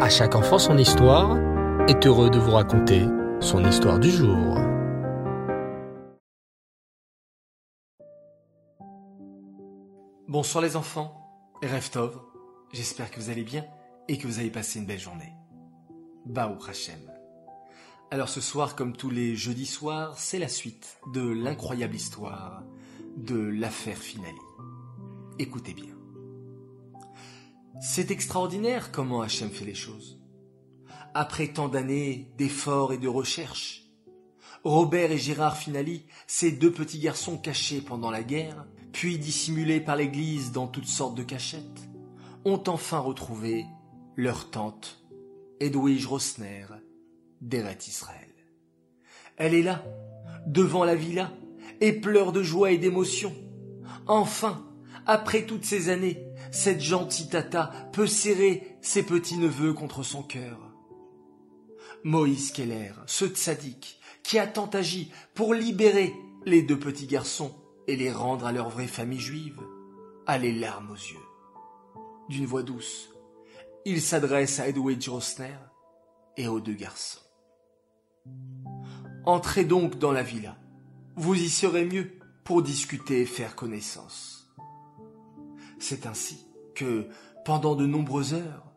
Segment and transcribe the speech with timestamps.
[0.00, 1.38] À chaque enfant son histoire
[1.88, 3.06] est heureux de vous raconter
[3.40, 4.58] son histoire du jour.
[10.26, 11.14] Bonsoir les enfants,
[11.62, 12.20] Reftov,
[12.72, 13.64] j'espère que vous allez bien
[14.08, 15.32] et que vous avez passé une belle journée.
[16.26, 16.98] Baou Hachem.
[18.10, 22.64] Alors ce soir, comme tous les jeudis soirs, c'est la suite de l'incroyable histoire
[23.16, 24.34] de l'affaire Finali.
[25.38, 25.94] Écoutez bien.
[27.80, 30.20] C'est extraordinaire comment Hachem fait les choses.
[31.12, 33.82] Après tant d'années d'efforts et de recherches,
[34.62, 39.96] Robert et Gérard Finali, ces deux petits garçons cachés pendant la guerre, puis dissimulés par
[39.96, 41.88] l'Église dans toutes sortes de cachettes,
[42.44, 43.66] ont enfin retrouvé
[44.16, 45.04] leur tante,
[45.60, 46.66] Edwige Rosner,
[47.40, 48.32] d'Eret Israël.
[49.36, 49.84] Elle est là,
[50.46, 51.32] devant la villa,
[51.80, 53.34] et pleure de joie et d'émotion.
[54.06, 54.64] Enfin,
[55.06, 60.70] après toutes ces années, cette gentille tata peut serrer ses petits-neveux contre son cœur.
[62.04, 66.14] Moïse Keller, ce tzaddik, qui a tant agi pour libérer
[66.46, 67.52] les deux petits garçons
[67.88, 69.60] et les rendre à leur vraie famille juive,
[70.28, 71.26] a les larmes aux yeux.
[72.28, 73.10] D'une voix douce,
[73.84, 75.58] il s'adresse à Edwidge Rosner
[76.36, 77.20] et aux deux garçons.
[79.26, 80.56] Entrez donc dans la villa.
[81.16, 82.12] Vous y serez mieux
[82.44, 84.54] pour discuter et faire connaissance.
[85.80, 86.43] C'est ainsi
[86.74, 87.08] que,
[87.44, 88.72] pendant de nombreuses heures,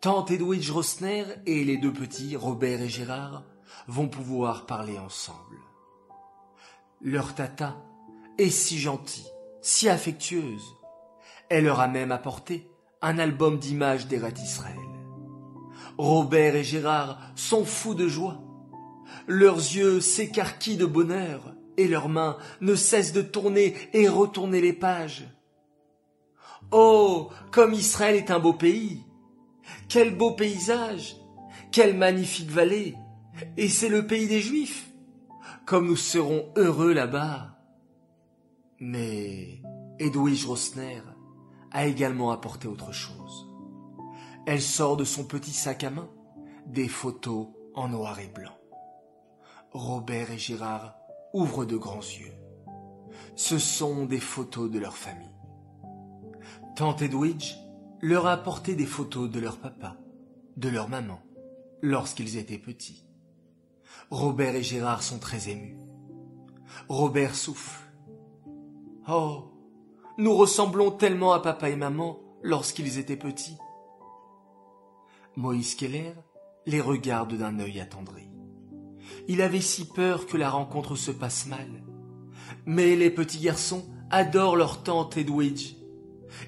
[0.00, 3.44] tante Edwidge Rosner et les deux petits, Robert et Gérard,
[3.86, 5.56] vont pouvoir parler ensemble.
[7.00, 7.76] Leur tata
[8.38, 10.76] est si gentille, si affectueuse.
[11.48, 12.70] Elle leur a même apporté
[13.02, 14.76] un album d'images d'Eret Israël.
[15.98, 18.38] Robert et Gérard sont fous de joie.
[19.26, 24.72] Leurs yeux s'écarquillent de bonheur et leurs mains ne cessent de tourner et retourner les
[24.72, 25.26] pages.
[26.72, 29.04] Oh, comme Israël est un beau pays.
[29.88, 31.16] Quel beau paysage.
[31.72, 32.96] Quelle magnifique vallée.
[33.56, 34.90] Et c'est le pays des Juifs.
[35.66, 37.58] Comme nous serons heureux là-bas.
[38.78, 39.62] Mais
[39.98, 41.02] Edwige Rosner
[41.72, 43.48] a également apporté autre chose.
[44.46, 46.08] Elle sort de son petit sac à main
[46.66, 48.56] des photos en noir et blanc.
[49.72, 50.96] Robert et Gérard
[51.32, 52.32] ouvrent de grands yeux.
[53.36, 55.28] Ce sont des photos de leur famille.
[56.80, 57.56] Tante Edwidge
[58.00, 59.98] leur a apporté des photos de leur papa,
[60.56, 61.20] de leur maman,
[61.82, 63.04] lorsqu'ils étaient petits.
[64.10, 65.76] Robert et Gérard sont très émus.
[66.88, 67.82] Robert souffle.
[69.06, 69.52] Oh,
[70.16, 73.58] nous ressemblons tellement à papa et maman lorsqu'ils étaient petits.
[75.36, 76.14] Moïse Keller
[76.64, 78.30] les regarde d'un œil attendri.
[79.28, 81.84] Il avait si peur que la rencontre se passe mal.
[82.64, 85.74] Mais les petits garçons adorent leur tante Edwidge.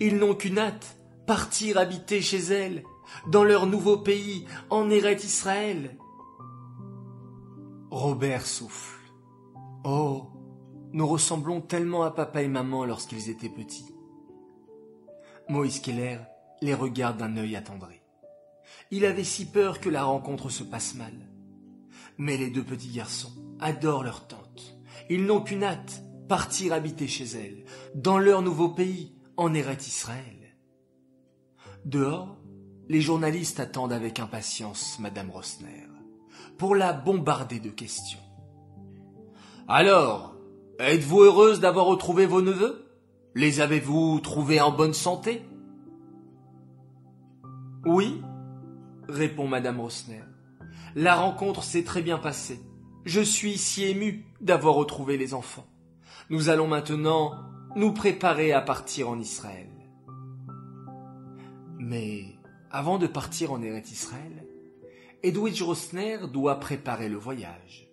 [0.00, 2.84] Ils n'ont qu'une hâte, partir habiter chez elle,
[3.28, 5.96] dans leur nouveau pays, en Eret Israël.
[7.90, 9.00] Robert souffle.
[9.84, 10.28] Oh,
[10.92, 13.94] nous ressemblons tellement à papa et maman lorsqu'ils étaient petits.
[15.48, 16.18] Moïse Keller
[16.60, 18.00] les regarde d'un œil attendri.
[18.90, 21.12] Il avait si peur que la rencontre se passe mal.
[22.18, 24.78] Mais les deux petits garçons adorent leur tante.
[25.08, 30.56] Ils n'ont qu'une hâte, partir habiter chez elle, dans leur nouveau pays, en Eret Israël.
[31.84, 32.36] Dehors,
[32.88, 35.86] les journalistes attendent avec impatience Madame Rosner
[36.58, 38.20] pour la bombarder de questions.
[39.68, 40.34] Alors,
[40.78, 42.86] êtes-vous heureuse d'avoir retrouvé vos neveux?
[43.34, 45.42] Les avez-vous trouvés en bonne santé?
[47.84, 48.22] Oui,
[49.08, 50.22] répond Madame Rosner.
[50.94, 52.60] La rencontre s'est très bien passée.
[53.04, 55.66] Je suis si ému d'avoir retrouvé les enfants.
[56.30, 57.34] Nous allons maintenant
[57.76, 59.68] nous préparer à partir en Israël.
[61.78, 62.24] Mais
[62.70, 64.46] avant de partir en Eretz Israël,
[65.22, 67.90] Edwidge Rosner doit préparer le voyage.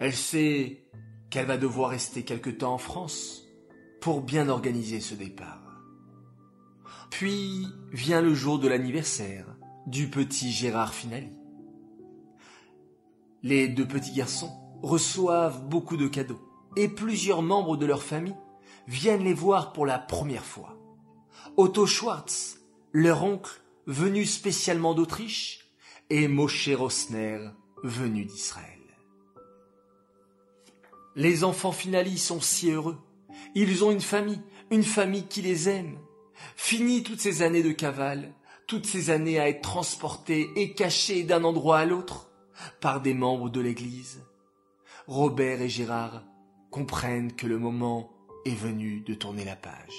[0.00, 0.84] Elle sait
[1.30, 3.44] qu'elle va devoir rester quelque temps en France
[4.00, 5.80] pour bien organiser ce départ.
[7.10, 9.46] Puis vient le jour de l'anniversaire
[9.86, 11.30] du petit Gérard Finali.
[13.44, 14.50] Les deux petits garçons
[14.82, 16.40] reçoivent beaucoup de cadeaux
[16.76, 18.34] et plusieurs membres de leur famille
[18.86, 20.76] viennent les voir pour la première fois.
[21.56, 22.60] Otto Schwartz,
[22.92, 25.70] leur oncle, venu spécialement d'Autriche,
[26.10, 27.38] et Moshe Rosner,
[27.82, 28.80] venu d'Israël.
[31.16, 32.98] Les enfants Finali sont si heureux.
[33.54, 34.40] Ils ont une famille,
[34.70, 35.98] une famille qui les aime.
[36.56, 38.34] Fini toutes ces années de cavale,
[38.66, 42.30] toutes ces années à être transportés et cachés d'un endroit à l'autre
[42.80, 44.24] par des membres de l'Église.
[45.06, 46.24] Robert et Gérard
[46.70, 48.13] comprennent que le moment
[48.44, 49.94] est venu de tourner la page.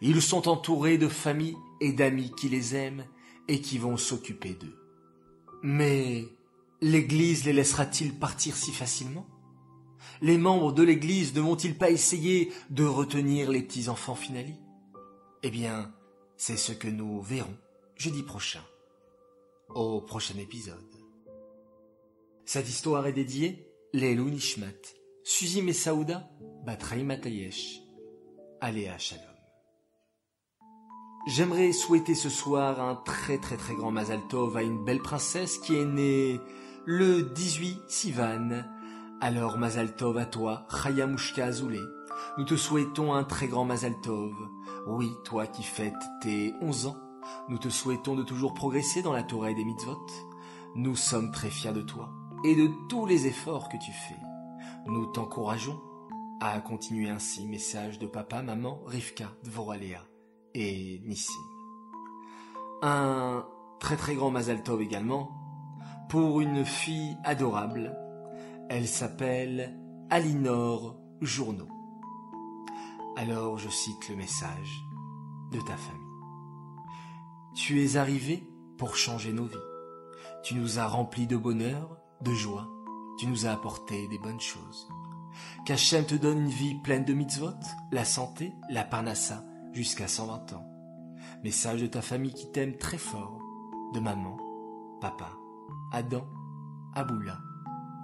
[0.00, 3.04] Ils sont entourés de familles et d'amis qui les aiment
[3.48, 4.78] et qui vont s'occuper d'eux.
[5.62, 6.26] Mais
[6.80, 9.26] l'Église les laissera-t-il partir si facilement?
[10.20, 14.54] Les membres de l'Église ne vont-ils pas essayer de retenir les petits-enfants finali
[15.42, 15.92] Eh bien,
[16.36, 17.56] c'est ce que nous verrons
[17.96, 18.64] jeudi prochain,
[19.68, 20.76] au prochain épisode.
[22.44, 26.28] Cette histoire est dédiée Lelou Nishmat, Suzy Messaouda,
[26.66, 27.80] Batraï Matayesh,
[28.60, 29.24] Aléa Shalom.
[31.28, 35.58] J'aimerais souhaiter ce soir un très très très grand Mazal Tov à une belle princesse
[35.58, 36.40] qui est née
[36.86, 38.64] le 18 Sivan.
[39.20, 41.80] Alors Mazal Tov à toi, Chayamushka Azoulé.
[42.36, 44.34] Nous te souhaitons un très grand Mazal Tov.
[44.88, 46.96] Oui, toi qui fêtes tes 11 ans,
[47.48, 50.04] nous te souhaitons de toujours progresser dans la Torah des mitzvot.
[50.74, 52.10] Nous sommes très fiers de toi
[52.44, 54.31] et de tous les efforts que tu fais.
[54.86, 55.80] Nous t'encourageons
[56.40, 57.46] à continuer ainsi.
[57.46, 60.04] Message de papa, maman, Rivka, Dvoralea
[60.54, 61.32] et Nissim.
[62.82, 63.46] Un
[63.78, 65.30] très très grand Mazal Tov également
[66.08, 67.96] pour une fille adorable.
[68.68, 69.78] Elle s'appelle
[70.10, 71.68] Alinor Journeau.
[73.16, 74.84] Alors je cite le message
[75.52, 76.02] de ta famille.
[77.54, 78.42] Tu es arrivé
[78.78, 79.56] pour changer nos vies.
[80.42, 82.68] Tu nous as remplis de bonheur, de joie.
[83.18, 84.88] Tu nous as apporté des bonnes choses.
[85.64, 87.54] Qu'Hachem te donne une vie pleine de mitzvot,
[87.90, 90.68] la santé, la parnassa, jusqu'à 120 ans.
[91.44, 93.38] Message de ta famille qui t'aime très fort,
[93.94, 94.36] de maman,
[95.00, 95.30] papa,
[95.92, 96.26] Adam,
[96.94, 97.38] Aboula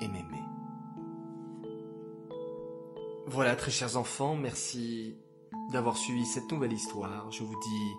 [0.00, 0.42] et Mémé.
[3.26, 5.16] Voilà, très chers enfants, merci
[5.72, 7.30] d'avoir suivi cette nouvelle histoire.
[7.30, 7.94] Je vous dis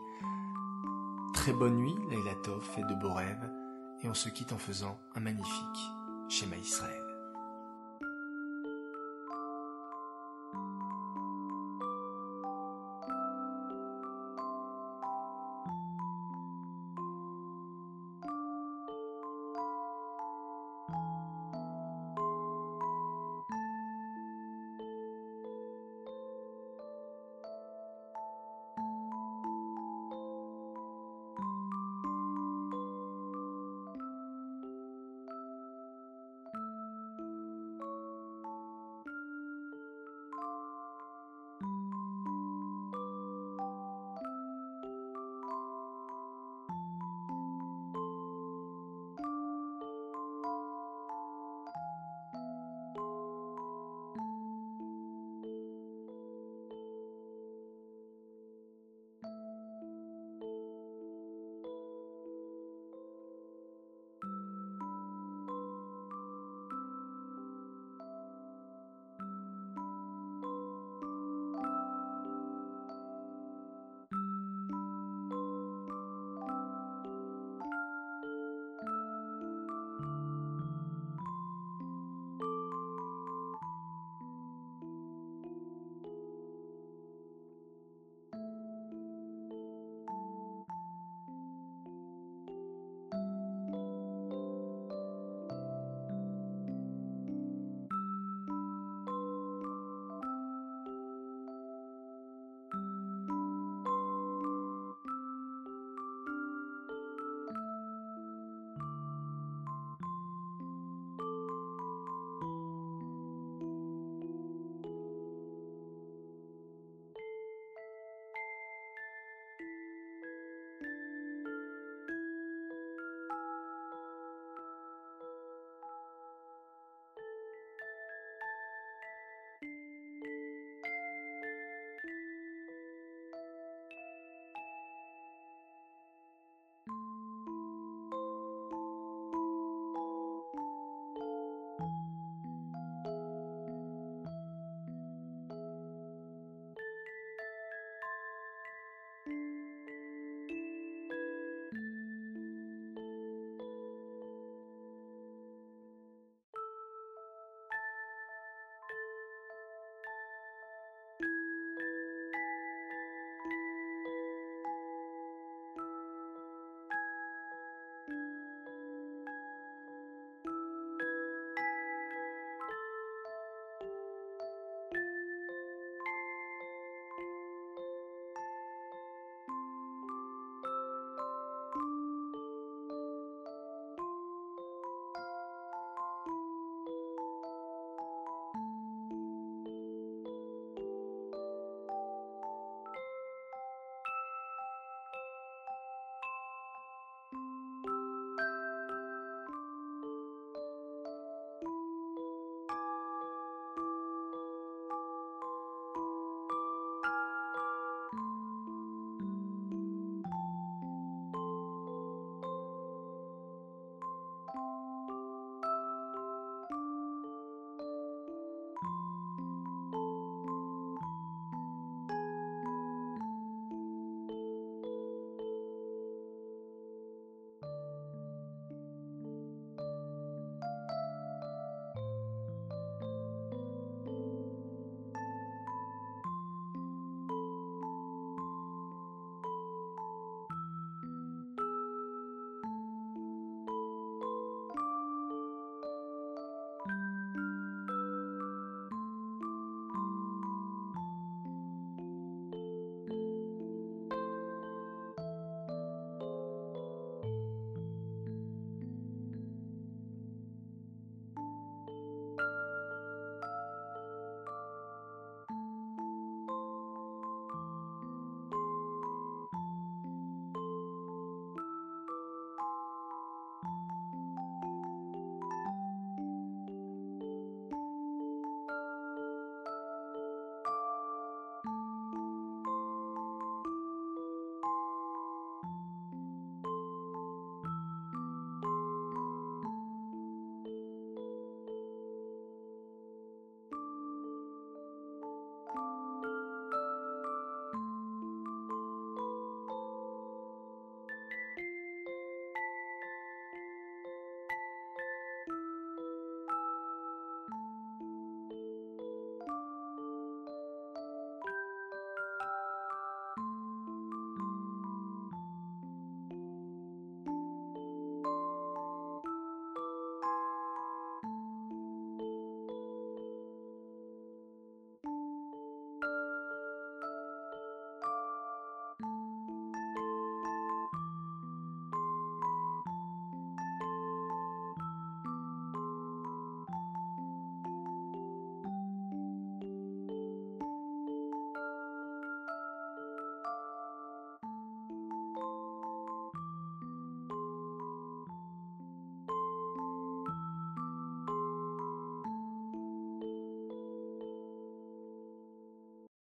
[1.33, 3.51] très bonne nuit, Leila Tov, et de beaux rêves,
[4.03, 5.98] et on se quitte en faisant un magnifique
[6.29, 7.08] schéma Israël.